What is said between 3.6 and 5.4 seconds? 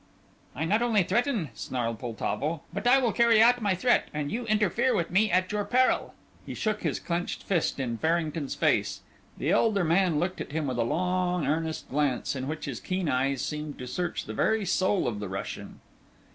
my threat, and you interfere with me